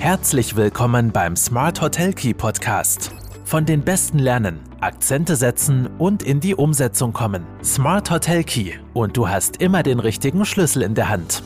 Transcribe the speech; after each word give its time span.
Herzlich 0.00 0.56
willkommen 0.56 1.12
beim 1.12 1.36
Smart 1.36 1.82
Hotel 1.82 2.14
Key 2.14 2.32
Podcast. 2.32 3.12
Von 3.44 3.66
den 3.66 3.82
Besten 3.82 4.18
lernen, 4.18 4.58
Akzente 4.80 5.36
setzen 5.36 5.90
und 5.98 6.22
in 6.22 6.40
die 6.40 6.54
Umsetzung 6.54 7.12
kommen. 7.12 7.44
Smart 7.62 8.10
Hotel 8.10 8.42
Key 8.42 8.72
und 8.94 9.18
du 9.18 9.28
hast 9.28 9.58
immer 9.58 9.82
den 9.82 10.00
richtigen 10.00 10.46
Schlüssel 10.46 10.80
in 10.80 10.94
der 10.94 11.10
Hand. 11.10 11.42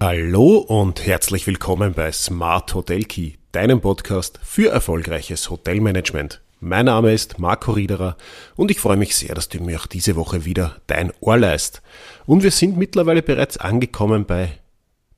Hallo 0.00 0.56
und 0.56 1.06
herzlich 1.06 1.46
willkommen 1.46 1.94
bei 1.94 2.10
Smart 2.10 2.74
Hotel 2.74 3.04
Key, 3.04 3.34
deinem 3.52 3.80
Podcast 3.80 4.40
für 4.42 4.70
erfolgreiches 4.70 5.50
Hotelmanagement. 5.50 6.42
Mein 6.58 6.86
Name 6.86 7.12
ist 7.12 7.38
Marco 7.38 7.70
Riederer 7.70 8.16
und 8.56 8.72
ich 8.72 8.80
freue 8.80 8.96
mich 8.96 9.14
sehr, 9.14 9.36
dass 9.36 9.50
du 9.50 9.62
mir 9.62 9.78
auch 9.78 9.86
diese 9.86 10.16
Woche 10.16 10.44
wieder 10.44 10.78
dein 10.88 11.12
Ohr 11.20 11.38
leist. 11.38 11.80
Und 12.26 12.42
wir 12.42 12.50
sind 12.50 12.76
mittlerweile 12.76 13.22
bereits 13.22 13.56
angekommen 13.56 14.24
bei 14.24 14.58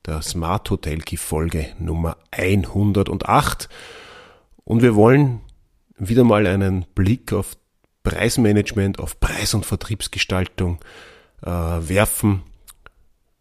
der 0.05 0.21
Smart 0.21 0.69
Hotel 0.69 0.99
Key 0.99 1.17
Folge 1.17 1.67
Nummer 1.79 2.17
108 2.31 3.69
und 4.63 4.81
wir 4.81 4.95
wollen 4.95 5.41
wieder 5.97 6.23
mal 6.23 6.47
einen 6.47 6.85
Blick 6.95 7.33
auf 7.33 7.57
Preismanagement, 8.03 8.99
auf 8.99 9.19
Preis- 9.19 9.53
und 9.53 9.65
Vertriebsgestaltung 9.65 10.79
äh, 11.43 11.49
werfen 11.49 12.43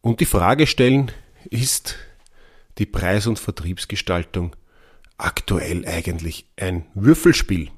und 0.02 0.20
die 0.20 0.26
Frage 0.26 0.66
stellen, 0.66 1.10
ist 1.48 1.96
die 2.78 2.86
Preis- 2.86 3.26
und 3.26 3.38
Vertriebsgestaltung 3.38 4.54
aktuell 5.16 5.86
eigentlich 5.86 6.50
ein 6.56 6.86
Würfelspiel? 6.94 7.70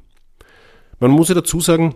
Man 0.98 1.11
muss 1.11 1.28
ja 1.28 1.34
dazu 1.34 1.61
sagen, 1.61 1.95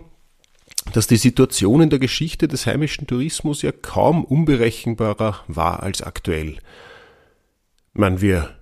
dass 0.93 1.07
die 1.07 1.17
Situation 1.17 1.81
in 1.81 1.89
der 1.89 1.99
Geschichte 1.99 2.47
des 2.47 2.65
heimischen 2.65 3.07
Tourismus 3.07 3.61
ja 3.61 3.71
kaum 3.71 4.23
unberechenbarer 4.23 5.43
war 5.47 5.83
als 5.83 6.01
aktuell. 6.01 6.57
Man, 7.93 8.21
wir 8.21 8.55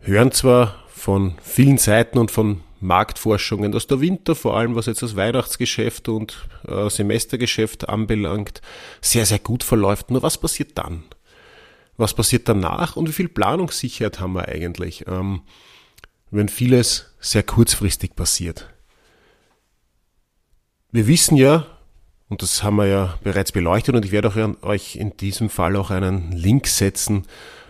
hören 0.00 0.32
zwar 0.32 0.84
von 0.88 1.34
vielen 1.42 1.78
Seiten 1.78 2.18
und 2.18 2.30
von 2.30 2.62
Marktforschungen, 2.80 3.72
dass 3.72 3.86
der 3.86 4.00
Winter, 4.00 4.34
vor 4.34 4.56
allem 4.56 4.74
was 4.74 4.86
jetzt 4.86 5.02
das 5.02 5.16
Weihnachtsgeschäft 5.16 6.08
und 6.08 6.48
äh, 6.66 6.88
Semestergeschäft 6.88 7.88
anbelangt, 7.88 8.60
sehr, 9.00 9.26
sehr 9.26 9.40
gut 9.40 9.64
verläuft. 9.64 10.10
Nur 10.10 10.22
was 10.22 10.38
passiert 10.38 10.78
dann? 10.78 11.04
Was 11.96 12.14
passiert 12.14 12.48
danach 12.48 12.96
und 12.96 13.08
wie 13.08 13.12
viel 13.12 13.28
Planungssicherheit 13.28 14.20
haben 14.20 14.34
wir 14.34 14.46
eigentlich, 14.46 15.06
ähm, 15.08 15.42
wenn 16.30 16.48
vieles 16.48 17.14
sehr 17.18 17.42
kurzfristig 17.42 18.14
passiert? 18.14 18.72
Wir 20.90 21.06
wissen 21.06 21.36
ja, 21.36 21.66
und 22.30 22.40
das 22.40 22.62
haben 22.62 22.76
wir 22.76 22.86
ja 22.86 23.18
bereits 23.22 23.52
beleuchtet, 23.52 23.94
und 23.94 24.06
ich 24.06 24.10
werde 24.10 24.28
auch 24.28 24.64
euch 24.64 24.96
in 24.96 25.14
diesem 25.18 25.50
Fall 25.50 25.76
auch 25.76 25.90
einen 25.90 26.32
Link 26.32 26.66
setzen 26.66 27.26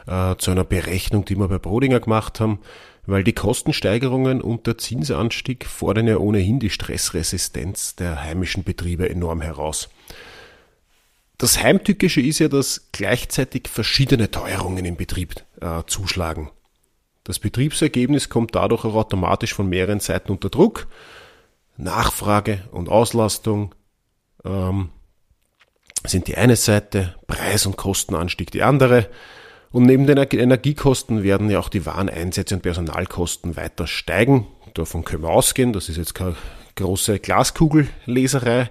äh, 0.07 0.37
zu 0.37 0.53
einer 0.53 0.63
Berechnung, 0.63 1.25
die 1.25 1.35
wir 1.35 1.49
bei 1.49 1.59
Brodinger 1.59 1.99
gemacht 1.99 2.39
haben, 2.39 2.61
weil 3.07 3.25
die 3.25 3.33
Kostensteigerungen 3.33 4.41
und 4.41 4.69
der 4.69 4.79
Zinsanstieg 4.79 5.67
fordern 5.67 6.07
ja 6.07 6.19
ohnehin 6.19 6.61
die 6.61 6.71
Stressresistenz 6.71 7.97
der 7.97 8.23
heimischen 8.23 8.63
Betriebe 8.63 9.09
enorm 9.09 9.41
heraus. 9.41 9.89
Das 11.39 11.61
Heimtückische 11.61 12.21
ist 12.21 12.39
ja, 12.39 12.47
dass 12.47 12.89
gleichzeitig 12.93 13.67
verschiedene 13.67 14.31
Teuerungen 14.31 14.85
im 14.85 14.97
Betrieb 14.97 15.35
äh, 15.61 15.83
zuschlagen. 15.89 16.51
Das 17.25 17.41
Betriebsergebnis 17.41 18.29
kommt 18.29 18.55
dadurch 18.55 18.85
auch 18.85 18.95
automatisch 18.95 19.55
von 19.55 19.69
mehreren 19.69 19.99
Seiten 19.99 20.31
unter 20.31 20.51
Druck 20.51 20.87
Nachfrage 21.79 22.65
und 22.73 22.89
Auslastung 22.89 23.75
ähm, 24.45 24.91
sind 26.05 26.27
die 26.27 26.37
eine 26.37 26.57
Seite, 26.57 27.15
Preis- 27.27 27.67
und 27.67 27.77
Kostenanstieg 27.77 28.51
die 28.51 28.63
andere. 28.63 29.09
Und 29.71 29.85
neben 29.85 30.07
den 30.07 30.19
Energiekosten 30.19 31.23
werden 31.23 31.51
ja 31.51 31.59
auch 31.59 31.69
die 31.69 31.87
Wareneinsätze 31.87 32.55
und 32.55 32.63
Personalkosten 32.63 33.57
weiter 33.57 33.87
steigen. 33.87 34.47
Davon 34.75 35.05
können 35.05 35.23
wir 35.23 35.31
ausgehen. 35.31 35.73
Das 35.73 35.89
ist 35.89 35.97
jetzt 35.97 36.15
keine 36.15 36.37
große 36.77 37.19
Glaskugelleserei. 37.19 38.71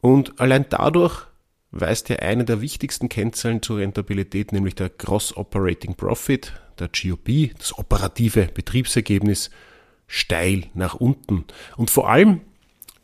Und 0.00 0.40
allein 0.40 0.66
dadurch 0.68 1.26
weist 1.70 2.08
ja 2.08 2.16
eine 2.16 2.44
der 2.44 2.60
wichtigsten 2.60 3.08
Kennzahlen 3.08 3.62
zur 3.62 3.78
Rentabilität, 3.78 4.52
nämlich 4.52 4.74
der 4.74 4.88
Gross 4.88 5.36
Operating 5.36 5.94
Profit, 5.94 6.52
der 6.78 6.88
GOP, 6.88 7.54
das 7.58 7.76
operative 7.78 8.48
Betriebsergebnis, 8.52 9.50
steil 10.06 10.64
nach 10.74 10.94
unten. 10.94 11.44
Und 11.76 11.90
vor 11.90 12.08
allem 12.08 12.40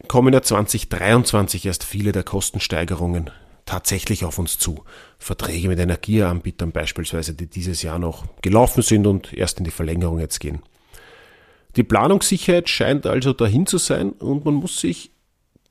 kommen 0.08 0.32
ja 0.32 0.42
2023 0.42 1.66
erst 1.66 1.84
viele 1.84 2.12
der 2.12 2.24
Kostensteigerungen 2.24 3.30
tatsächlich 3.64 4.24
auf 4.24 4.38
uns 4.38 4.58
zu. 4.58 4.84
Verträge 5.18 5.68
mit 5.68 5.78
Energieanbietern 5.78 6.72
beispielsweise, 6.72 7.34
die 7.34 7.46
dieses 7.46 7.82
Jahr 7.82 7.98
noch 7.98 8.24
gelaufen 8.42 8.82
sind 8.82 9.06
und 9.06 9.32
erst 9.32 9.58
in 9.58 9.64
die 9.64 9.70
Verlängerung 9.70 10.18
jetzt 10.18 10.40
gehen. 10.40 10.62
Die 11.76 11.84
Planungssicherheit 11.84 12.68
scheint 12.68 13.06
also 13.06 13.32
dahin 13.32 13.66
zu 13.66 13.78
sein 13.78 14.10
und 14.10 14.44
man 14.44 14.54
muss 14.54 14.80
sich 14.80 15.12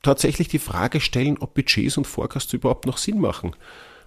tatsächlich 0.02 0.48
die 0.48 0.58
Frage 0.58 1.00
stellen, 1.00 1.38
ob 1.38 1.54
Budgets 1.54 1.96
und 1.96 2.06
Forecasts 2.06 2.52
überhaupt 2.52 2.86
noch 2.86 2.98
Sinn 2.98 3.20
machen. 3.20 3.54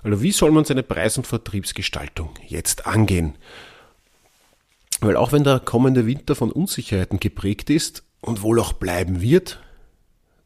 Also 0.04 0.22
wie 0.22 0.32
soll 0.32 0.52
man 0.52 0.66
seine 0.66 0.84
Preis- 0.84 1.18
und 1.18 1.26
Vertriebsgestaltung 1.26 2.32
jetzt 2.46 2.86
angehen? 2.86 3.36
Weil 5.06 5.18
auch 5.18 5.32
wenn 5.32 5.44
der 5.44 5.60
kommende 5.60 6.08
Winter 6.08 6.36
von 6.36 6.52
Unsicherheiten 6.52 7.20
geprägt 7.20 7.70
ist 7.70 8.04
und 8.22 8.42
wohl 8.42 8.60
auch 8.60 8.74
bleiben 8.74 9.22
wird, 9.22 9.60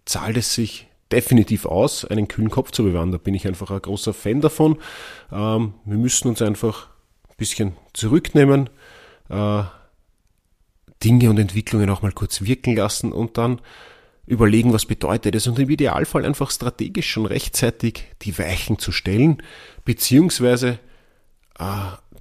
zahlt 0.04 0.36
es 0.36 0.54
sich 0.54 0.88
definitiv 1.14 1.66
aus, 1.66 2.04
einen 2.04 2.28
kühlen 2.28 2.50
Kopf 2.50 2.72
zu 2.72 2.84
bewahren. 2.84 3.14
Da 3.14 3.18
bin 3.18 3.34
ich 3.34 3.48
einfach 3.48 3.72
ein 3.72 3.82
großer 3.82 4.14
Fan 4.14 4.42
davon. 4.42 4.78
Ähm, 5.32 5.76
wir 5.86 5.98
müssen 5.98 6.28
uns 6.28 6.42
einfach 6.42 6.90
ein 7.30 7.36
bisschen 7.38 7.74
zurücknehmen, 7.94 8.70
äh, 9.30 9.64
Dinge 11.04 11.30
und 11.30 11.40
Entwicklungen 11.40 11.90
auch 11.90 12.02
mal 12.02 12.12
kurz 12.12 12.42
wirken 12.42 12.76
lassen 12.76 13.14
und 13.14 13.38
dann 13.38 13.62
überlegen, 14.26 14.74
was 14.74 14.86
bedeutet 14.86 15.36
es 15.36 15.48
und 15.48 15.58
im 15.58 15.70
Idealfall 15.70 16.26
einfach 16.26 16.52
strategisch 16.52 17.10
schon 17.10 17.26
rechtzeitig 17.26 18.04
die 18.24 18.38
Weichen 18.38 18.78
zu 18.78 18.92
stellen, 18.92 19.42
beziehungsweise 19.86 20.80
äh, 21.58 21.64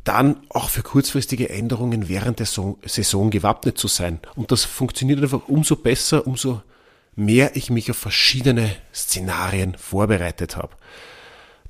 dann 0.08 0.40
auch 0.48 0.70
für 0.70 0.82
kurzfristige 0.82 1.50
Änderungen 1.50 2.08
während 2.08 2.38
der 2.38 2.46
Saison 2.46 3.30
gewappnet 3.30 3.76
zu 3.76 3.88
sein. 3.88 4.20
Und 4.36 4.50
das 4.50 4.64
funktioniert 4.64 5.22
einfach 5.22 5.48
umso 5.48 5.76
besser, 5.76 6.26
umso 6.26 6.62
mehr 7.14 7.56
ich 7.56 7.68
mich 7.68 7.90
auf 7.90 7.98
verschiedene 7.98 8.74
Szenarien 8.94 9.76
vorbereitet 9.76 10.56
habe. 10.56 10.74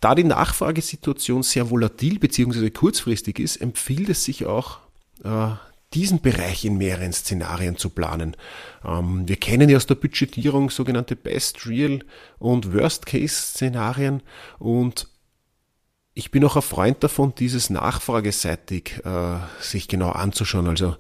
Da 0.01 0.15
die 0.15 0.23
Nachfragesituation 0.23 1.43
sehr 1.43 1.69
volatil 1.71 2.21
bzw. 2.21 2.71
kurzfristig 2.71 3.41
ist, 3.41 3.57
empfiehlt 3.57 4.09
es 4.09 4.23
sich 4.23 4.47
auch, 4.47 4.79
äh, 5.25 5.49
diesen 5.95 6.21
Bereich 6.21 6.65
in 6.65 6.79
mehreren 6.79 7.13
Szenarien 7.13 7.77
zu 7.77 7.91
planen. 7.91 8.37
Ähm, 8.85 9.27
wir 9.27 9.37
kennen 9.37 9.69
ja 9.69 9.79
aus 9.79 9.87
der 9.87 9.97
Budgetierung 9.97 10.71
sogenannte 10.71 11.17
Best, 11.17 11.67
Real 11.67 12.05
und 12.39 12.73
Worst 12.73 13.07
Case 13.07 13.35
Szenarien 13.35 14.23
und 14.61 15.09
ich 16.19 16.33
bin 16.33 16.45
auch 16.45 16.57
ein 16.57 16.63
Freund 16.63 17.05
davon, 17.05 17.33
dieses 17.37 17.71
nachfrageseitig 17.71 19.05
äh, 19.05 19.37
sich 19.61 19.87
genau 19.87 20.11
anzuschauen. 20.11 20.67
Also 20.67 20.97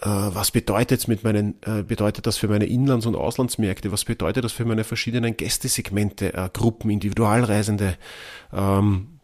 äh, 0.00 0.06
was 0.06 0.50
bedeutet 0.52 1.06
mit 1.06 1.22
meinen, 1.22 1.56
äh, 1.60 1.82
bedeutet 1.82 2.26
das 2.26 2.38
für 2.38 2.48
meine 2.48 2.64
Inlands- 2.64 3.04
und 3.04 3.14
Auslandsmärkte? 3.14 3.92
Was 3.92 4.06
bedeutet 4.06 4.42
das 4.42 4.52
für 4.52 4.64
meine 4.64 4.84
verschiedenen 4.84 5.36
Gästesegmente, 5.36 6.32
äh, 6.32 6.48
Gruppen, 6.50 6.88
Individualreisende, 6.88 7.98
ähm, 8.54 9.20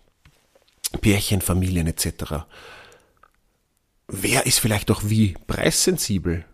Pärchen, 1.00 1.40
Familien 1.40 1.86
etc. 1.86 2.44
Wer 4.08 4.44
ist 4.44 4.58
vielleicht 4.58 4.90
auch 4.90 5.00
wie 5.06 5.36
preissensibel? 5.46 6.44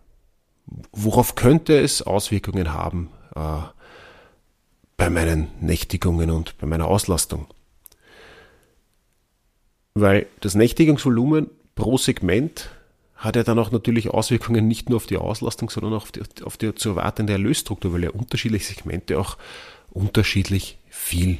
Worauf 0.93 1.35
könnte 1.35 1.77
es 1.77 2.01
Auswirkungen 2.01 2.71
haben 2.71 3.09
äh, 3.35 3.59
bei 4.95 5.09
meinen 5.09 5.49
Nächtigungen 5.59 6.31
und 6.31 6.57
bei 6.57 6.67
meiner 6.67 6.87
Auslastung? 6.87 7.47
Weil 10.01 10.27
das 10.39 10.55
Nächtigungsvolumen 10.55 11.49
pro 11.75 11.97
Segment 11.97 12.69
hat 13.15 13.35
ja 13.35 13.43
dann 13.43 13.59
auch 13.59 13.71
natürlich 13.71 14.09
Auswirkungen 14.09 14.67
nicht 14.67 14.89
nur 14.89 14.97
auf 14.97 15.05
die 15.05 15.17
Auslastung, 15.17 15.69
sondern 15.69 15.93
auch 15.93 16.03
auf 16.03 16.11
die, 16.11 16.21
auf 16.43 16.57
die 16.57 16.73
zu 16.73 16.89
erwartende 16.89 17.33
Erlösstruktur, 17.33 17.93
weil 17.93 18.03
ja 18.03 18.11
unterschiedliche 18.11 18.73
Segmente 18.73 19.19
auch 19.19 19.37
unterschiedlich 19.89 20.77
viel 20.89 21.39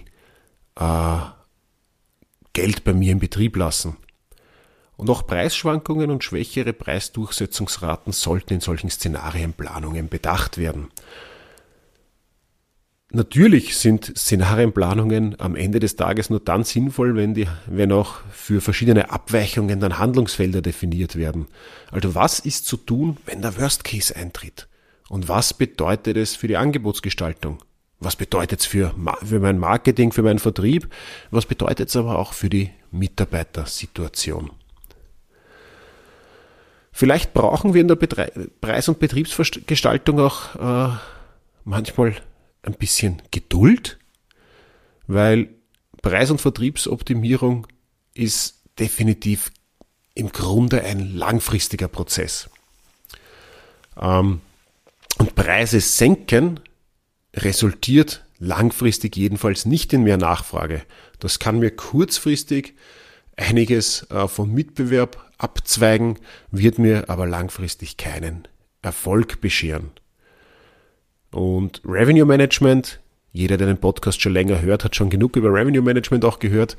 äh, 0.75 1.17
Geld 2.53 2.83
bei 2.83 2.94
mir 2.94 3.13
im 3.13 3.19
Betrieb 3.19 3.56
lassen. 3.56 3.95
Und 4.97 5.09
auch 5.09 5.25
Preisschwankungen 5.25 6.12
und 6.12 6.25
schwächere 6.25 6.73
Preisdurchsetzungsraten 6.73 8.12
sollten 8.12 8.55
in 8.55 8.59
solchen 8.59 8.89
Szenarienplanungen 8.89 10.09
bedacht 10.09 10.57
werden. 10.57 10.89
Natürlich 13.11 13.75
sind 13.75 14.13
Szenarienplanungen 14.15 15.39
am 15.39 15.56
Ende 15.56 15.79
des 15.79 15.95
Tages 15.95 16.29
nur 16.29 16.39
dann 16.39 16.63
sinnvoll, 16.63 17.15
wenn, 17.15 17.33
die, 17.33 17.47
wenn 17.65 17.91
auch 17.91 18.17
für 18.31 18.61
verschiedene 18.61 19.09
Abweichungen 19.09 19.79
dann 19.79 19.97
Handlungsfelder 19.97 20.61
definiert 20.61 21.15
werden. 21.15 21.47
Also 21.89 22.13
was 22.13 22.39
ist 22.39 22.67
zu 22.67 22.77
tun, 22.77 23.17
wenn 23.25 23.41
der 23.41 23.57
Worst 23.57 23.83
Case 23.83 24.15
eintritt? 24.15 24.67
Und 25.09 25.27
was 25.27 25.56
bedeutet 25.56 26.17
es 26.17 26.35
für 26.35 26.47
die 26.47 26.57
Angebotsgestaltung? 26.57 27.63
Was 28.00 28.15
bedeutet 28.15 28.59
es 28.59 28.67
für, 28.67 28.94
für 29.25 29.39
mein 29.39 29.57
Marketing, 29.57 30.12
für 30.12 30.21
meinen 30.21 30.39
Vertrieb? 30.39 30.88
Was 31.31 31.47
bedeutet 31.47 31.89
es 31.89 31.95
aber 31.95 32.19
auch 32.19 32.33
für 32.33 32.50
die 32.50 32.69
Mitarbeitersituation? 32.91 34.51
Vielleicht 36.91 37.33
brauchen 37.33 37.73
wir 37.73 37.81
in 37.81 37.88
der 37.88 37.95
Betre 37.95 38.31
Preis- 38.62 38.88
und 38.88 39.00
Betriebsgestaltung 39.00 40.19
auch 40.19 40.55
äh, 40.55 40.95
manchmal 41.65 42.15
ein 42.63 42.73
bisschen 42.73 43.21
Geduld, 43.31 44.00
weil 45.07 45.50
Preis- 46.01 46.31
und 46.31 46.41
Vertriebsoptimierung 46.41 47.67
ist 48.13 48.61
definitiv 48.79 49.51
im 50.13 50.31
Grunde 50.31 50.83
ein 50.83 51.15
langfristiger 51.15 51.88
Prozess. 51.88 52.50
Ähm, 54.00 54.41
und 55.17 55.35
Preise 55.35 55.81
senken 55.81 56.59
resultiert 57.35 58.25
langfristig 58.39 59.15
jedenfalls 59.17 59.65
nicht 59.65 59.91
in 59.94 60.03
mehr 60.03 60.17
Nachfrage. 60.17 60.83
Das 61.19 61.39
kann 61.39 61.59
mir 61.59 61.71
kurzfristig 61.71 62.75
einiges 63.35 64.09
äh, 64.09 64.27
vom 64.27 64.53
Mitbewerb 64.53 65.31
abzweigen, 65.38 66.19
wird 66.51 66.79
mir 66.79 67.09
aber 67.09 67.27
langfristig 67.27 67.97
keinen 67.97 68.47
Erfolg 68.81 69.41
bescheren. 69.41 69.91
Und 71.31 71.81
Revenue 71.85 72.25
Management, 72.25 72.99
jeder, 73.31 73.57
der 73.57 73.67
den 73.67 73.77
Podcast 73.77 74.21
schon 74.21 74.33
länger 74.33 74.61
hört, 74.61 74.83
hat 74.83 74.95
schon 74.95 75.09
genug 75.09 75.35
über 75.35 75.53
Revenue 75.53 75.81
Management 75.81 76.25
auch 76.25 76.39
gehört. 76.39 76.77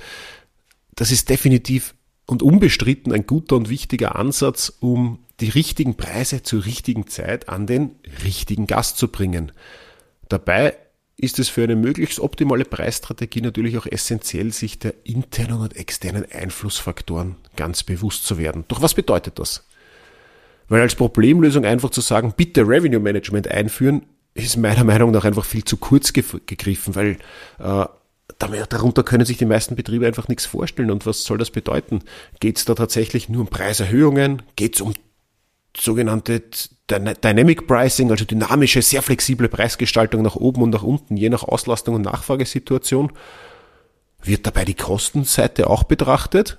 Das 0.95 1.11
ist 1.11 1.29
definitiv 1.29 1.95
und 2.27 2.43
unbestritten 2.43 3.13
ein 3.13 3.27
guter 3.27 3.57
und 3.57 3.69
wichtiger 3.69 4.17
Ansatz, 4.17 4.73
um 4.81 5.21
die 5.41 5.49
richtigen 5.49 5.97
Preise 5.97 6.43
zur 6.43 6.65
richtigen 6.65 7.07
Zeit 7.07 7.49
an 7.49 7.67
den 7.67 7.97
richtigen 8.25 8.67
Gast 8.67 8.99
zu 8.99 9.09
bringen. 9.09 9.53
Dabei 10.29 10.77
ist 11.17 11.39
es 11.39 11.49
für 11.49 11.65
eine 11.65 11.77
möglichst 11.77 12.21
optimale 12.21 12.65
Preisstrategie 12.65 13.41
natürlich 13.41 13.77
auch 13.79 13.87
essentiell, 13.87 14.53
sich 14.53 14.79
der 14.79 14.95
internen 15.05 15.61
und 15.61 15.77
externen 15.77 16.25
Einflussfaktoren 16.31 17.37
ganz 17.57 17.83
bewusst 17.83 18.25
zu 18.25 18.39
werden. 18.39 18.65
Doch 18.69 18.81
was 18.81 18.95
bedeutet 18.95 19.39
das? 19.39 19.67
Weil 20.69 20.81
als 20.81 20.95
Problemlösung 20.95 21.65
einfach 21.65 21.91
zu 21.91 22.01
sagen, 22.01 22.33
bitte 22.37 22.67
Revenue 22.67 23.01
Management 23.01 23.49
einführen, 23.49 24.07
ist 24.35 24.57
meiner 24.57 24.85
Meinung 24.85 25.11
nach 25.11 25.25
einfach 25.25 25.45
viel 25.45 25.65
zu 25.65 25.77
kurz 25.77 26.13
gegriffen, 26.13 26.95
weil 26.95 27.19
äh, 27.59 27.87
darunter 28.39 29.03
können 29.03 29.25
sich 29.25 29.39
die 29.39 29.45
meisten 29.45 29.77
Betriebe 29.77 30.07
einfach 30.07 30.29
nichts 30.29 30.47
vorstellen. 30.47 30.91
Und 30.91 31.07
was 31.07 31.25
soll 31.25 31.39
das 31.39 31.51
bedeuten? 31.51 32.01
Geht 32.39 32.59
es 32.59 32.65
da 32.65 32.75
tatsächlich 32.75 33.29
nur 33.29 33.43
um 33.43 33.49
Preiserhöhungen? 33.49 34.43
Geht 34.57 34.77
es 34.77 34.81
um 34.81 34.95
sogenannte 35.77 36.43
Dynamic 36.91 37.67
Pricing, 37.67 38.11
also 38.11 38.25
dynamische, 38.25 38.83
sehr 38.83 39.03
flexible 39.03 39.49
Preisgestaltung 39.49 40.23
nach 40.23 40.37
oben 40.37 40.63
und 40.63 40.71
nach 40.71 40.83
unten, 40.83 41.17
je 41.17 41.29
nach 41.29 41.45
Auslastung 41.45 41.97
und 41.97 42.03
Nachfragesituation? 42.03 43.13
Wird 44.23 44.47
dabei 44.47 44.65
die 44.65 44.75
Kostenseite 44.75 45.69
auch 45.69 45.85
betrachtet? 45.85 46.59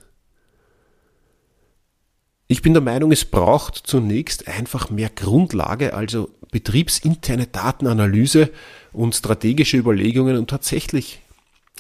Ich 2.51 2.61
bin 2.61 2.73
der 2.73 2.81
Meinung, 2.81 3.13
es 3.13 3.23
braucht 3.23 3.77
zunächst 3.77 4.49
einfach 4.49 4.89
mehr 4.89 5.09
Grundlage, 5.09 5.93
also 5.93 6.29
betriebsinterne 6.51 7.47
Datenanalyse 7.47 8.49
und 8.91 9.15
strategische 9.15 9.77
Überlegungen 9.77 10.35
und 10.35 10.49
tatsächlich 10.49 11.21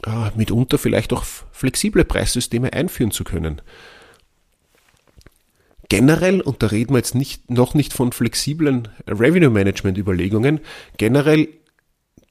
äh, 0.05 0.31
mitunter 0.37 0.77
vielleicht 0.77 1.11
auch 1.11 1.25
flexible 1.25 2.05
Preissysteme 2.05 2.71
einführen 2.71 3.11
zu 3.11 3.25
können. 3.25 3.61
Generell, 5.89 6.39
und 6.39 6.63
da 6.63 6.67
reden 6.67 6.93
wir 6.93 6.99
jetzt 6.99 7.15
nicht, 7.15 7.51
noch 7.51 7.73
nicht 7.73 7.91
von 7.91 8.13
flexiblen 8.13 8.87
Revenue 9.05 9.49
Management 9.49 9.97
Überlegungen, 9.97 10.61
generell 10.95 11.49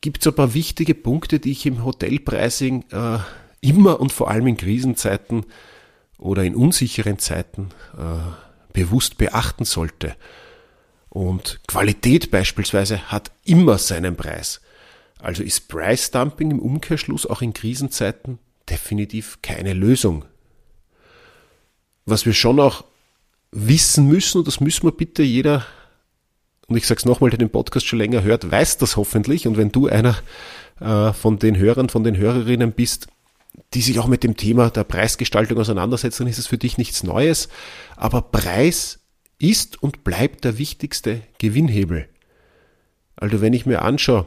gibt 0.00 0.22
es 0.22 0.26
ein 0.28 0.34
paar 0.34 0.54
wichtige 0.54 0.94
Punkte, 0.94 1.40
die 1.40 1.52
ich 1.52 1.66
im 1.66 1.84
Hotelpricing 1.84 2.86
äh, 2.90 3.18
immer 3.60 4.00
und 4.00 4.12
vor 4.12 4.30
allem 4.30 4.46
in 4.46 4.56
Krisenzeiten 4.56 5.44
oder 6.20 6.44
in 6.44 6.54
unsicheren 6.54 7.18
Zeiten 7.18 7.70
äh, 7.96 8.72
bewusst 8.72 9.18
beachten 9.18 9.64
sollte. 9.64 10.14
Und 11.08 11.60
Qualität 11.66 12.30
beispielsweise 12.30 13.10
hat 13.10 13.32
immer 13.44 13.78
seinen 13.78 14.16
Preis. 14.16 14.60
Also 15.18 15.42
ist 15.42 15.68
Price 15.68 16.10
Dumping 16.10 16.50
im 16.52 16.60
Umkehrschluss 16.60 17.26
auch 17.26 17.42
in 17.42 17.52
Krisenzeiten 17.52 18.38
definitiv 18.68 19.38
keine 19.42 19.72
Lösung. 19.72 20.24
Was 22.06 22.26
wir 22.26 22.32
schon 22.32 22.60
auch 22.60 22.84
wissen 23.50 24.06
müssen, 24.06 24.38
und 24.38 24.46
das 24.46 24.60
müssen 24.60 24.84
wir 24.84 24.92
bitte 24.92 25.22
jeder, 25.22 25.66
und 26.68 26.76
ich 26.76 26.86
sage 26.86 26.98
es 26.98 27.04
nochmal, 27.04 27.30
der 27.30 27.38
den 27.38 27.50
Podcast 27.50 27.86
schon 27.86 27.98
länger 27.98 28.22
hört, 28.22 28.48
weiß 28.48 28.78
das 28.78 28.96
hoffentlich. 28.96 29.48
Und 29.48 29.56
wenn 29.56 29.72
du 29.72 29.88
einer 29.88 30.16
äh, 30.80 31.12
von 31.12 31.38
den 31.38 31.58
Hörern, 31.58 31.88
von 31.88 32.04
den 32.04 32.16
Hörerinnen 32.16 32.72
bist, 32.72 33.08
die 33.74 33.82
sich 33.82 33.98
auch 33.98 34.06
mit 34.06 34.24
dem 34.24 34.36
Thema 34.36 34.70
der 34.70 34.84
Preisgestaltung 34.84 35.58
auseinandersetzen, 35.58 36.26
ist 36.26 36.38
es 36.38 36.46
für 36.46 36.58
dich 36.58 36.78
nichts 36.78 37.02
Neues. 37.02 37.48
Aber 37.96 38.22
Preis 38.22 39.00
ist 39.38 39.82
und 39.82 40.04
bleibt 40.04 40.44
der 40.44 40.58
wichtigste 40.58 41.22
Gewinnhebel. 41.38 42.08
Also 43.16 43.40
wenn 43.40 43.52
ich 43.52 43.66
mir 43.66 43.82
anschaue, 43.82 44.26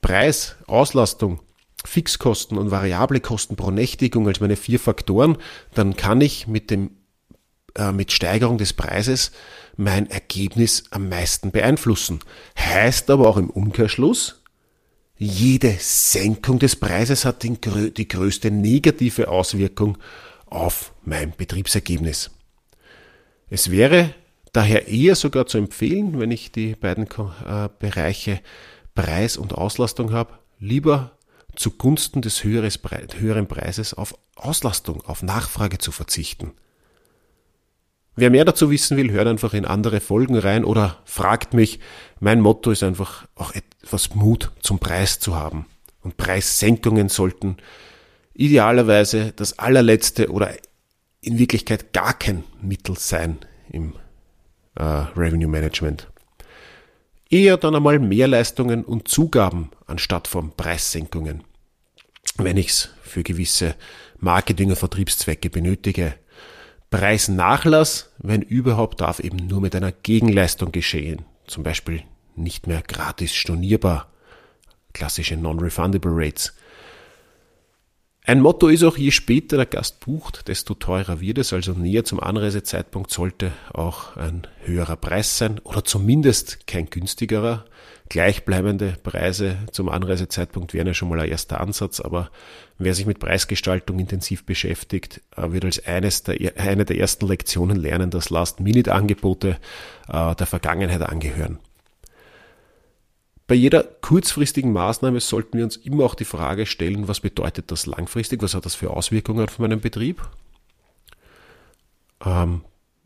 Preis, 0.00 0.56
Auslastung, 0.66 1.40
Fixkosten 1.84 2.58
und 2.58 2.70
variable 2.70 3.20
Kosten 3.20 3.56
pro 3.56 3.70
Nächtigung 3.70 4.26
als 4.26 4.40
meine 4.40 4.56
vier 4.56 4.80
Faktoren, 4.80 5.36
dann 5.74 5.96
kann 5.96 6.20
ich 6.20 6.46
mit 6.46 6.70
dem 6.70 6.90
äh, 7.74 7.92
mit 7.92 8.12
Steigerung 8.12 8.58
des 8.58 8.72
Preises 8.72 9.32
mein 9.76 10.08
Ergebnis 10.08 10.84
am 10.90 11.08
meisten 11.08 11.50
beeinflussen. 11.50 12.20
Heißt 12.58 13.10
aber 13.10 13.28
auch 13.28 13.36
im 13.36 13.50
Umkehrschluss, 13.50 14.43
jede 15.16 15.76
Senkung 15.78 16.58
des 16.58 16.76
Preises 16.76 17.24
hat 17.24 17.42
die 17.42 17.58
größte 18.08 18.50
negative 18.50 19.28
Auswirkung 19.28 19.98
auf 20.46 20.92
mein 21.04 21.32
Betriebsergebnis. 21.36 22.30
Es 23.48 23.70
wäre 23.70 24.14
daher 24.52 24.88
eher 24.88 25.14
sogar 25.14 25.46
zu 25.46 25.58
empfehlen, 25.58 26.18
wenn 26.18 26.30
ich 26.30 26.50
die 26.52 26.74
beiden 26.74 27.06
äh, 27.06 27.68
Bereiche 27.78 28.40
Preis 28.94 29.36
und 29.36 29.52
Auslastung 29.52 30.12
habe, 30.12 30.38
lieber 30.58 31.12
zugunsten 31.56 32.22
des 32.22 32.42
höheren 32.42 33.46
Preises 33.46 33.94
auf 33.94 34.14
Auslastung, 34.36 35.02
auf 35.02 35.22
Nachfrage 35.22 35.78
zu 35.78 35.92
verzichten. 35.92 36.52
Wer 38.16 38.30
mehr 38.30 38.44
dazu 38.44 38.70
wissen 38.70 38.96
will, 38.96 39.10
hört 39.10 39.26
einfach 39.26 39.54
in 39.54 39.64
andere 39.64 40.00
Folgen 40.00 40.38
rein 40.38 40.64
oder 40.64 40.98
fragt 41.04 41.52
mich. 41.52 41.80
Mein 42.20 42.40
Motto 42.40 42.70
ist 42.70 42.82
einfach 42.82 43.26
auch 43.34 43.52
etwas 43.52 44.14
Mut 44.14 44.52
zum 44.60 44.78
Preis 44.78 45.18
zu 45.18 45.34
haben. 45.34 45.66
Und 46.02 46.16
Preissenkungen 46.16 47.08
sollten 47.08 47.56
idealerweise 48.34 49.32
das 49.34 49.58
allerletzte 49.58 50.30
oder 50.30 50.54
in 51.20 51.38
Wirklichkeit 51.38 51.92
gar 51.92 52.16
kein 52.16 52.44
Mittel 52.60 52.96
sein 52.98 53.38
im 53.70 53.94
äh, 54.76 54.82
Revenue 54.82 55.48
Management. 55.48 56.08
Eher 57.30 57.56
dann 57.56 57.74
einmal 57.74 57.98
Mehrleistungen 57.98 58.84
und 58.84 59.08
Zugaben 59.08 59.70
anstatt 59.86 60.28
von 60.28 60.52
Preissenkungen. 60.52 61.42
Wenn 62.36 62.56
ich 62.58 62.68
es 62.68 62.90
für 63.02 63.22
gewisse 63.22 63.74
Marketing- 64.18 64.70
und 64.70 64.76
Vertriebszwecke 64.76 65.50
benötige, 65.50 66.14
Preisnachlass, 66.94 68.12
wenn 68.18 68.40
überhaupt, 68.40 69.00
darf 69.00 69.18
eben 69.18 69.48
nur 69.48 69.60
mit 69.60 69.74
einer 69.74 69.90
Gegenleistung 69.90 70.70
geschehen. 70.70 71.24
Zum 71.44 71.64
Beispiel 71.64 72.04
nicht 72.36 72.68
mehr 72.68 72.82
gratis 72.82 73.34
stornierbar. 73.34 74.12
Klassische 74.92 75.36
Non-Refundable 75.36 76.12
Rates. 76.14 76.54
Ein 78.22 78.40
Motto 78.40 78.68
ist 78.68 78.84
auch, 78.84 78.96
je 78.96 79.10
später 79.10 79.56
der 79.56 79.66
Gast 79.66 79.98
bucht, 80.00 80.46
desto 80.46 80.74
teurer 80.74 81.20
wird 81.20 81.38
es, 81.38 81.52
also 81.52 81.72
näher 81.72 82.04
zum 82.04 82.20
Anreisezeitpunkt 82.20 83.10
sollte 83.10 83.50
auch 83.72 84.16
ein 84.16 84.46
höherer 84.62 84.96
Preis 84.96 85.36
sein 85.36 85.58
oder 85.64 85.84
zumindest 85.84 86.68
kein 86.68 86.86
günstigerer. 86.86 87.64
Gleichbleibende 88.10 88.96
Preise 89.02 89.56
zum 89.72 89.88
Anreisezeitpunkt 89.88 90.74
wären 90.74 90.86
ja 90.86 90.94
schon 90.94 91.08
mal 91.08 91.20
ein 91.20 91.28
erster 91.28 91.60
Ansatz, 91.60 92.00
aber 92.00 92.30
wer 92.78 92.94
sich 92.94 93.06
mit 93.06 93.18
Preisgestaltung 93.18 93.98
intensiv 93.98 94.44
beschäftigt, 94.44 95.22
äh, 95.36 95.52
wird 95.52 95.64
als 95.64 95.84
eines 95.86 96.22
der, 96.22 96.58
eine 96.58 96.84
der 96.84 96.98
ersten 96.98 97.26
Lektionen 97.26 97.76
lernen, 97.76 98.10
dass 98.10 98.30
Last-Minute-Angebote 98.30 99.56
äh, 100.08 100.34
der 100.34 100.46
Vergangenheit 100.46 101.02
angehören. 101.02 101.58
Bei 103.46 103.54
jeder 103.54 103.82
kurzfristigen 103.82 104.72
Maßnahme 104.72 105.20
sollten 105.20 105.58
wir 105.58 105.64
uns 105.64 105.76
immer 105.76 106.04
auch 106.04 106.14
die 106.14 106.24
Frage 106.24 106.66
stellen, 106.66 107.08
was 107.08 107.20
bedeutet 107.20 107.70
das 107.70 107.86
langfristig, 107.86 108.42
was 108.42 108.54
hat 108.54 108.64
das 108.64 108.74
für 108.74 108.90
Auswirkungen 108.90 109.44
auf 109.44 109.58
meinen 109.58 109.80
Betrieb? 109.80 110.22
Ähm, 112.24 112.62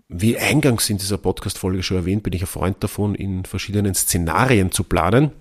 wie 0.09 0.38
eingangs 0.38 0.88
in 0.88 0.99
dieser 0.99 1.19
Podcast-Folge 1.19 1.83
schon 1.83 1.99
erwähnt, 1.99 2.23
bin 2.23 2.33
ich 2.33 2.43
ein 2.43 2.47
Freund 2.47 2.83
davon, 2.83 3.15
in 3.15 3.45
verschiedenen 3.45 3.95
Szenarien 3.95 4.73
zu 4.73 4.85
planen 4.85 5.33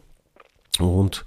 und 0.80 1.26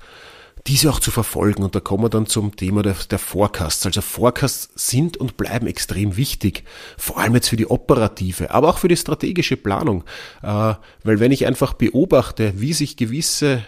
diese 0.66 0.90
auch 0.90 1.00
zu 1.00 1.10
verfolgen. 1.10 1.62
Und 1.62 1.74
da 1.74 1.80
kommen 1.80 2.04
wir 2.04 2.10
dann 2.10 2.26
zum 2.26 2.54
Thema 2.54 2.82
der, 2.82 2.96
der 3.10 3.18
Forecasts. 3.18 3.86
Also 3.86 4.02
Forecasts 4.02 4.70
sind 4.74 5.16
und 5.16 5.38
bleiben 5.38 5.66
extrem 5.66 6.18
wichtig, 6.18 6.64
vor 6.98 7.18
allem 7.18 7.34
jetzt 7.34 7.48
für 7.48 7.56
die 7.56 7.70
operative, 7.70 8.50
aber 8.50 8.68
auch 8.68 8.78
für 8.78 8.88
die 8.88 8.96
strategische 8.96 9.56
Planung. 9.56 10.04
Äh, 10.42 10.74
weil 11.02 11.20
wenn 11.20 11.32
ich 11.32 11.46
einfach 11.46 11.72
beobachte, 11.72 12.52
wie 12.56 12.74
sich 12.74 12.98
gewisse 12.98 13.64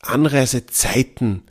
Anreisezeiten 0.00 1.42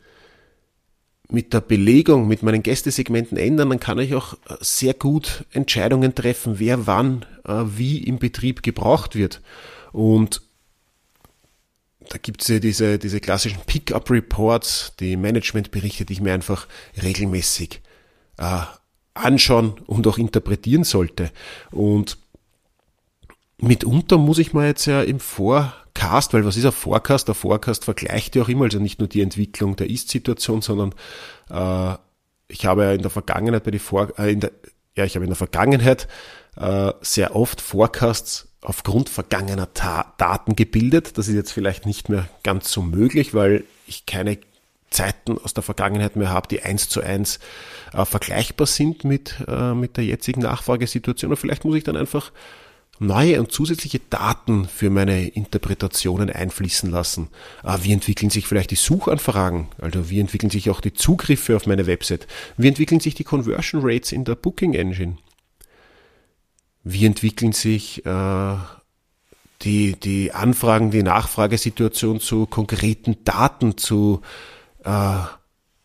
mit 1.32 1.52
der 1.52 1.60
Belegung, 1.60 2.28
mit 2.28 2.42
meinen 2.42 2.62
Gästesegmenten 2.62 3.38
ändern, 3.38 3.70
dann 3.70 3.80
kann 3.80 3.98
ich 3.98 4.14
auch 4.14 4.34
äh, 4.34 4.56
sehr 4.60 4.94
gut 4.94 5.44
Entscheidungen 5.52 6.14
treffen, 6.14 6.58
wer 6.58 6.86
wann 6.86 7.24
äh, 7.44 7.62
wie 7.66 8.02
im 8.04 8.18
Betrieb 8.18 8.62
gebraucht 8.62 9.14
wird. 9.14 9.40
Und 9.92 10.42
da 12.08 12.18
gibt 12.18 12.42
es 12.42 12.48
ja 12.48 12.58
diese, 12.58 12.98
diese 12.98 13.20
klassischen 13.20 13.60
Pick-up-Reports, 13.66 14.94
die 14.98 15.16
Managementberichte, 15.16 16.04
die 16.04 16.14
ich 16.14 16.20
mir 16.20 16.34
einfach 16.34 16.66
regelmäßig 17.00 17.80
äh, 18.38 18.62
anschauen 19.14 19.74
und 19.86 20.06
auch 20.06 20.18
interpretieren 20.18 20.84
sollte. 20.84 21.30
Und 21.70 22.18
mitunter 23.58 24.18
muss 24.18 24.38
ich 24.38 24.52
mal 24.52 24.66
jetzt 24.66 24.86
ja 24.86 25.02
im 25.02 25.20
Forecast, 25.94 26.32
weil 26.34 26.44
was 26.44 26.56
ist 26.56 26.64
ein 26.64 26.72
Forecast? 26.72 27.28
Der 27.28 27.34
Forecast 27.34 27.84
vergleicht 27.84 28.36
ja 28.36 28.42
auch 28.42 28.48
immer, 28.48 28.64
also 28.64 28.78
nicht 28.78 28.98
nur 28.98 29.08
die 29.08 29.22
Entwicklung 29.22 29.76
der 29.76 29.90
Ist-Situation, 29.90 30.62
sondern 30.62 30.94
äh, 31.50 31.96
ich 32.48 32.66
habe 32.66 32.84
ja 32.84 32.92
in 32.92 33.02
der 33.02 33.10
Vergangenheit 33.10 33.64
bei 33.64 33.70
die 33.70 33.78
Vor 33.78 34.18
äh, 34.18 34.32
in 34.32 34.40
der, 34.40 34.52
ja, 34.96 35.04
ich 35.04 35.14
habe 35.14 35.24
in 35.24 35.30
der 35.30 35.36
Vergangenheit 35.36 36.08
äh, 36.56 36.92
sehr 37.00 37.36
oft 37.36 37.60
Forecasts 37.60 38.48
aufgrund 38.60 39.08
vergangener 39.08 39.72
Ta 39.72 40.14
Daten 40.18 40.56
gebildet. 40.56 41.16
Das 41.16 41.28
ist 41.28 41.34
jetzt 41.34 41.52
vielleicht 41.52 41.86
nicht 41.86 42.08
mehr 42.08 42.28
ganz 42.42 42.70
so 42.70 42.82
möglich, 42.82 43.34
weil 43.34 43.64
ich 43.86 44.06
keine 44.06 44.38
Zeiten 44.90 45.38
aus 45.38 45.54
der 45.54 45.62
Vergangenheit 45.62 46.16
mehr 46.16 46.30
habe, 46.30 46.48
die 46.48 46.62
eins 46.62 46.88
zu 46.88 47.00
eins 47.00 47.38
äh, 47.92 48.04
vergleichbar 48.04 48.66
sind 48.66 49.04
mit, 49.04 49.36
äh, 49.46 49.72
mit 49.72 49.96
der 49.96 50.04
jetzigen 50.04 50.40
Nachfragesituation. 50.42 51.30
Und 51.30 51.36
vielleicht 51.36 51.64
muss 51.64 51.76
ich 51.76 51.84
dann 51.84 51.96
einfach 51.96 52.32
neue 53.00 53.40
und 53.40 53.50
zusätzliche 53.50 53.98
Daten 53.98 54.68
für 54.68 54.90
meine 54.90 55.26
Interpretationen 55.26 56.30
einfließen 56.30 56.90
lassen. 56.90 57.28
Äh, 57.64 57.78
wie 57.82 57.92
entwickeln 57.92 58.30
sich 58.30 58.46
vielleicht 58.46 58.70
die 58.70 58.76
Suchanfragen? 58.76 59.68
Also 59.78 60.10
wie 60.10 60.20
entwickeln 60.20 60.50
sich 60.50 60.70
auch 60.70 60.80
die 60.80 60.92
Zugriffe 60.92 61.56
auf 61.56 61.66
meine 61.66 61.86
Website? 61.86 62.28
Wie 62.56 62.68
entwickeln 62.68 63.00
sich 63.00 63.14
die 63.14 63.24
Conversion 63.24 63.80
Rates 63.82 64.12
in 64.12 64.24
der 64.24 64.34
Booking 64.34 64.74
Engine? 64.74 65.16
Wie 66.84 67.06
entwickeln 67.06 67.52
sich 67.52 68.04
äh, 68.04 68.56
die, 69.62 69.96
die 69.98 70.32
Anfragen, 70.32 70.90
die 70.90 71.02
Nachfragesituation 71.02 72.20
zu 72.20 72.46
konkreten 72.46 73.24
Daten, 73.24 73.78
zu 73.78 74.20
äh, 74.84 75.20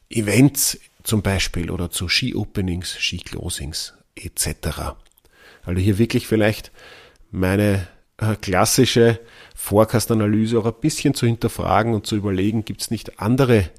Events 0.09 0.79
zum 1.03 1.21
Beispiel 1.21 1.71
oder 1.71 1.89
zu 1.91 2.09
Ski-Openings, 2.09 2.97
Ski-Closings 2.99 3.93
etc. 4.15 4.95
Also 5.63 5.81
hier 5.81 5.97
wirklich 5.97 6.27
vielleicht 6.27 6.71
meine 7.35 7.87
äh, 8.17 8.35
klassische 8.35 9.19
Forecast-Analyse 9.55 10.59
auch 10.59 10.65
ein 10.65 10.79
bisschen 10.79 11.13
zu 11.13 11.25
hinterfragen 11.25 11.93
und 11.93 12.07
zu 12.07 12.15
überlegen, 12.15 12.65
gibt 12.65 12.81
es 12.81 12.91
nicht 12.91 13.19
andere 13.19 13.69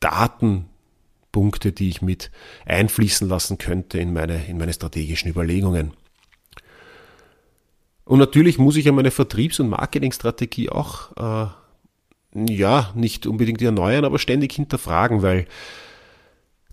Datenpunkte, 0.00 1.72
die 1.72 1.90
ich 1.90 2.02
mit 2.02 2.30
einfließen 2.66 3.28
lassen 3.28 3.58
könnte 3.58 3.98
in 3.98 4.12
meine, 4.12 4.46
in 4.46 4.58
meine 4.58 4.72
strategischen 4.72 5.30
Überlegungen. 5.30 5.92
Und 8.04 8.18
natürlich 8.18 8.58
muss 8.58 8.76
ich 8.76 8.86
ja 8.86 8.92
meine 8.92 9.10
Vertriebs- 9.10 9.60
und 9.60 9.68
Marketingstrategie 9.68 10.70
auch, 10.70 11.16
äh, 11.16 12.52
ja, 12.52 12.90
nicht 12.94 13.26
unbedingt 13.26 13.60
erneuern, 13.60 14.04
aber 14.04 14.18
ständig 14.18 14.52
hinterfragen, 14.54 15.22
weil 15.22 15.46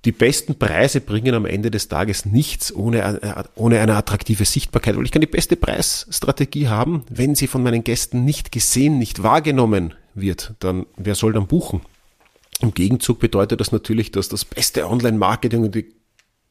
die 0.06 0.12
besten 0.12 0.56
Preise 0.58 1.02
bringen 1.02 1.34
am 1.34 1.46
Ende 1.46 1.72
des 1.72 1.90
Tages 1.90 2.26
nichts 2.26 2.74
ohne, 2.74 3.22
äh, 3.22 3.44
ohne 3.56 3.80
eine 3.80 3.96
attraktive 3.96 4.46
Sichtbarkeit, 4.46 4.96
weil 4.96 5.06
ich 5.06 5.12
kann 5.12 5.22
die 5.22 5.28
beste 5.28 5.56
Preisstrategie 5.56 6.70
haben, 6.70 7.04
wenn 7.10 7.36
sie 7.36 7.48
von 7.48 7.64
meinen 7.64 7.84
Gästen 7.84 8.24
nicht 8.24 8.52
gesehen, 8.52 8.98
nicht 8.98 9.24
wahrgenommen 9.24 9.94
wird, 10.16 10.54
dann 10.60 10.86
wer 10.96 11.16
soll 11.16 11.34
dann 11.34 11.48
buchen? 11.48 11.82
Im 12.62 12.74
Gegenzug 12.74 13.20
bedeutet 13.20 13.60
das 13.60 13.72
natürlich, 13.72 14.12
dass 14.12 14.30
das 14.30 14.46
beste 14.46 14.90
Online-Marketing 14.90 15.64
und 15.64 15.76
die 15.76 15.94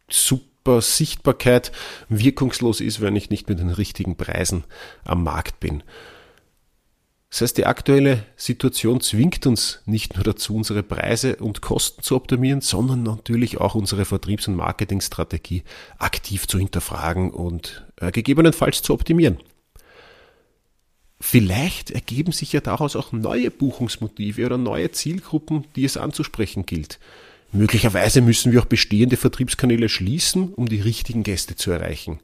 super 0.08 0.80
Sichtbarkeit 0.80 1.70
wirkungslos 2.08 2.80
ist, 2.80 3.00
wenn 3.00 3.16
ich 3.16 3.30
nicht 3.30 3.48
mit 3.48 3.58
den 3.58 3.70
richtigen 3.70 4.16
Preisen 4.16 4.64
am 5.04 5.22
Markt 5.22 5.60
bin. 5.60 5.82
Das 7.30 7.42
heißt, 7.42 7.58
die 7.58 7.66
aktuelle 7.66 8.24
Situation 8.36 9.02
zwingt 9.02 9.46
uns 9.46 9.80
nicht 9.84 10.14
nur 10.14 10.24
dazu, 10.24 10.56
unsere 10.56 10.82
Preise 10.82 11.36
und 11.36 11.60
Kosten 11.60 12.02
zu 12.02 12.16
optimieren, 12.16 12.62
sondern 12.62 13.02
natürlich 13.02 13.58
auch 13.58 13.74
unsere 13.74 14.06
Vertriebs- 14.06 14.48
und 14.48 14.56
Marketingstrategie 14.56 15.62
aktiv 15.98 16.48
zu 16.48 16.58
hinterfragen 16.58 17.30
und 17.30 17.86
äh, 17.96 18.12
gegebenenfalls 18.12 18.80
zu 18.80 18.94
optimieren. 18.94 19.38
Vielleicht 21.20 21.90
ergeben 21.90 22.32
sich 22.32 22.52
ja 22.52 22.60
daraus 22.60 22.96
auch 22.96 23.12
neue 23.12 23.50
Buchungsmotive 23.50 24.46
oder 24.46 24.56
neue 24.56 24.90
Zielgruppen, 24.92 25.64
die 25.74 25.84
es 25.84 25.96
anzusprechen 25.96 26.64
gilt. 26.64 26.98
Möglicherweise 27.52 28.20
müssen 28.20 28.52
wir 28.52 28.60
auch 28.60 28.66
bestehende 28.66 29.16
Vertriebskanäle 29.16 29.88
schließen, 29.88 30.54
um 30.54 30.68
die 30.68 30.80
richtigen 30.80 31.24
Gäste 31.24 31.56
zu 31.56 31.70
erreichen. 31.72 32.20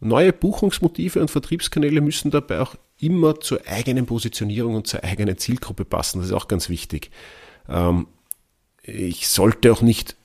Neue 0.00 0.32
Buchungsmotive 0.32 1.20
und 1.20 1.30
Vertriebskanäle 1.30 2.00
müssen 2.00 2.30
dabei 2.30 2.60
auch 2.60 2.76
immer 3.00 3.40
zur 3.40 3.66
eigenen 3.66 4.06
Positionierung 4.06 4.74
und 4.74 4.86
zur 4.86 5.04
eigenen 5.04 5.38
Zielgruppe 5.38 5.84
passen. 5.84 6.18
Das 6.18 6.28
ist 6.28 6.34
auch 6.34 6.48
ganz 6.48 6.68
wichtig. 6.68 7.10
Ähm, 7.68 8.06
ich 8.82 9.28
sollte 9.28 9.72
auch 9.72 9.82
nicht 9.82 10.16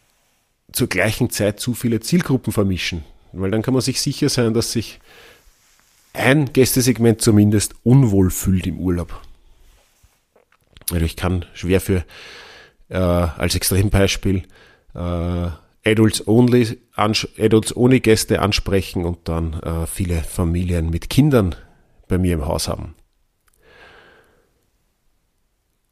zur 0.72 0.88
gleichen 0.88 1.30
Zeit 1.30 1.60
zu 1.60 1.74
viele 1.74 2.00
Zielgruppen 2.00 2.52
vermischen, 2.52 3.04
weil 3.32 3.52
dann 3.52 3.62
kann 3.62 3.74
man 3.74 3.82
sich 3.82 4.02
sicher 4.02 4.30
sein, 4.30 4.54
dass 4.54 4.72
sich 4.72 5.00
ein 6.14 6.52
Gästesegment 6.54 7.22
zumindest 7.22 7.76
unwohl 7.84 8.30
fühlt 8.30 8.68
im 8.68 8.80
Urlaub. 8.80 9.20
Also 10.92 11.06
ich 11.06 11.16
kann 11.16 11.46
schwer 11.54 11.82
für, 11.82 12.04
äh, 12.90 12.98
als 12.98 13.56
Extrembeispiel, 13.56 14.44
äh, 14.96 15.48
Adults 15.86 16.28
only, 16.28 16.80
Adults 16.96 17.76
ohne 17.76 18.00
Gäste 18.00 18.42
ansprechen 18.42 19.06
und 19.06 19.28
dann 19.28 19.54
äh, 19.62 19.86
viele 19.86 20.22
Familien 20.24 20.90
mit 20.90 21.10
Kindern 21.10 21.56
bei 22.08 22.18
mir 22.18 22.34
im 22.34 22.46
Haus 22.46 22.68
haben. 22.68 22.96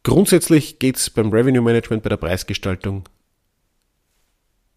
Grundsätzlich 0.03 0.79
geht 0.79 0.97
es 0.97 1.09
beim 1.09 1.29
Revenue 1.29 1.61
Management, 1.61 2.03
bei 2.03 2.09
der 2.09 2.17
Preisgestaltung 2.17 3.07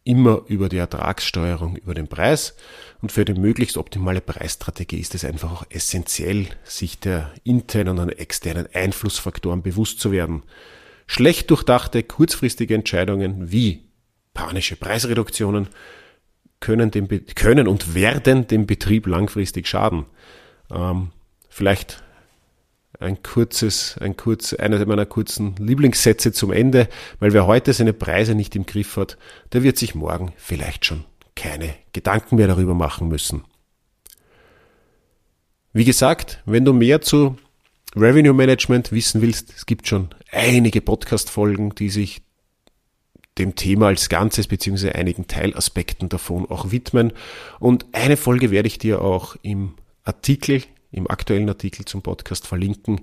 immer 0.04 0.42
über 0.48 0.68
die 0.68 0.76
Ertragssteuerung, 0.76 1.76
über 1.76 1.94
den 1.94 2.08
Preis. 2.08 2.54
Und 3.00 3.10
für 3.10 3.24
die 3.24 3.34
möglichst 3.34 3.78
optimale 3.78 4.20
Preisstrategie 4.20 4.98
ist 4.98 5.14
es 5.14 5.24
einfach 5.24 5.50
auch 5.50 5.64
essentiell, 5.70 6.46
sich 6.62 7.00
der 7.00 7.32
internen 7.42 7.98
und 7.98 8.10
externen 8.10 8.68
Einflussfaktoren 8.72 9.62
bewusst 9.62 10.00
zu 10.00 10.12
werden. 10.12 10.42
Schlecht 11.06 11.50
durchdachte, 11.50 12.02
kurzfristige 12.02 12.74
Entscheidungen 12.74 13.50
wie 13.50 13.84
panische 14.34 14.76
Preisreduktionen 14.76 15.68
können, 16.60 16.90
dem, 16.90 17.08
können 17.34 17.66
und 17.66 17.94
werden 17.94 18.46
dem 18.46 18.66
Betrieb 18.66 19.06
langfristig 19.06 19.66
schaden. 19.66 20.06
Ähm, 20.70 21.12
vielleicht 21.54 22.02
ein 22.98 23.22
kurzes, 23.22 23.96
ein 23.98 24.16
kurz, 24.16 24.54
einer 24.54 24.84
meiner 24.86 25.06
kurzen 25.06 25.54
Lieblingssätze 25.56 26.32
zum 26.32 26.50
Ende, 26.50 26.88
weil 27.20 27.32
wer 27.32 27.46
heute 27.46 27.72
seine 27.72 27.92
Preise 27.92 28.34
nicht 28.34 28.56
im 28.56 28.66
Griff 28.66 28.96
hat, 28.96 29.16
der 29.52 29.62
wird 29.62 29.78
sich 29.78 29.94
morgen 29.94 30.32
vielleicht 30.36 30.84
schon 30.84 31.04
keine 31.36 31.72
Gedanken 31.92 32.36
mehr 32.36 32.48
darüber 32.48 32.74
machen 32.74 33.06
müssen. 33.06 33.44
Wie 35.72 35.84
gesagt, 35.84 36.42
wenn 36.44 36.64
du 36.64 36.72
mehr 36.72 37.02
zu 37.02 37.36
Revenue 37.94 38.34
Management 38.34 38.90
wissen 38.90 39.22
willst, 39.22 39.52
es 39.56 39.64
gibt 39.64 39.86
schon 39.86 40.08
einige 40.32 40.80
Podcast-Folgen, 40.80 41.76
die 41.76 41.90
sich 41.90 42.22
dem 43.38 43.54
Thema 43.54 43.86
als 43.88 44.08
Ganzes 44.08 44.48
beziehungsweise 44.48 44.96
einigen 44.96 45.28
Teilaspekten 45.28 46.08
davon 46.08 46.50
auch 46.50 46.72
widmen. 46.72 47.12
Und 47.60 47.86
eine 47.92 48.16
Folge 48.16 48.50
werde 48.50 48.66
ich 48.66 48.78
dir 48.78 49.02
auch 49.02 49.36
im 49.42 49.74
Artikel, 50.02 50.62
im 50.94 51.10
aktuellen 51.10 51.48
Artikel 51.48 51.84
zum 51.84 52.02
Podcast 52.02 52.46
verlinken, 52.46 53.02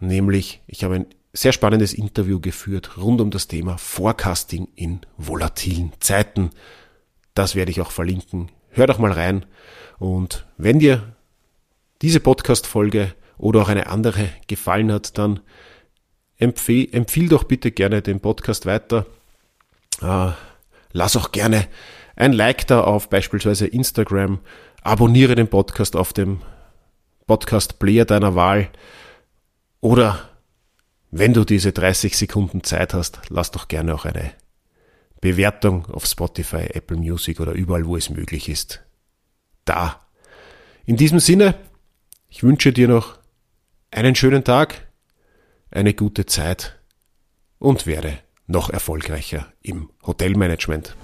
nämlich 0.00 0.62
ich 0.66 0.84
habe 0.84 0.94
ein 0.96 1.06
sehr 1.32 1.52
spannendes 1.52 1.92
Interview 1.92 2.40
geführt 2.40 2.96
rund 2.96 3.20
um 3.20 3.30
das 3.30 3.46
Thema 3.46 3.76
Forecasting 3.76 4.68
in 4.74 5.00
volatilen 5.18 5.92
Zeiten. 6.00 6.50
Das 7.34 7.54
werde 7.54 7.70
ich 7.70 7.80
auch 7.80 7.90
verlinken. 7.90 8.50
Hör 8.70 8.86
doch 8.86 8.98
mal 8.98 9.12
rein. 9.12 9.44
Und 9.98 10.46
wenn 10.56 10.78
dir 10.78 11.16
diese 12.02 12.20
Podcast-Folge 12.20 13.14
oder 13.38 13.62
auch 13.62 13.68
eine 13.68 13.88
andere 13.88 14.30
gefallen 14.46 14.90
hat, 14.92 15.18
dann 15.18 15.40
empfehl, 16.38 16.88
empfiehl 16.92 17.28
doch 17.28 17.44
bitte 17.44 17.70
gerne 17.70 18.02
den 18.02 18.20
Podcast 18.20 18.64
weiter. 18.64 19.06
Äh, 20.00 20.30
lass 20.92 21.16
auch 21.16 21.32
gerne 21.32 21.66
ein 22.16 22.32
Like 22.32 22.66
da 22.66 22.80
auf 22.80 23.10
beispielsweise 23.10 23.66
Instagram. 23.66 24.40
Abonniere 24.82 25.34
den 25.34 25.48
Podcast 25.48 25.96
auf 25.96 26.12
dem 26.12 26.40
Podcast 27.26 27.78
Player 27.78 28.04
deiner 28.04 28.34
Wahl. 28.34 28.70
Oder 29.80 30.30
wenn 31.10 31.34
du 31.34 31.44
diese 31.44 31.72
30 31.72 32.16
Sekunden 32.16 32.62
Zeit 32.62 32.94
hast, 32.94 33.20
lass 33.28 33.50
doch 33.50 33.68
gerne 33.68 33.94
auch 33.94 34.04
eine 34.04 34.32
Bewertung 35.20 35.86
auf 35.86 36.06
Spotify, 36.06 36.68
Apple 36.72 36.96
Music 36.96 37.40
oder 37.40 37.52
überall, 37.52 37.86
wo 37.86 37.96
es 37.96 38.10
möglich 38.10 38.48
ist, 38.48 38.82
da. 39.64 40.00
In 40.84 40.96
diesem 40.96 41.20
Sinne, 41.20 41.54
ich 42.28 42.42
wünsche 42.42 42.72
dir 42.72 42.86
noch 42.86 43.18
einen 43.90 44.14
schönen 44.14 44.44
Tag, 44.44 44.86
eine 45.70 45.94
gute 45.94 46.26
Zeit 46.26 46.78
und 47.58 47.86
werde 47.86 48.18
noch 48.46 48.70
erfolgreicher 48.70 49.52
im 49.62 49.90
Hotelmanagement. 50.06 50.94